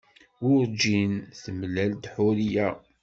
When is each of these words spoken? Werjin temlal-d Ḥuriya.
Werjin 0.45 1.13
temlal-d 1.41 2.03
Ḥuriya. 2.15 2.67